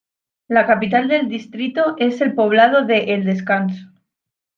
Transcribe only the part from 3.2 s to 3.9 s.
Descanso.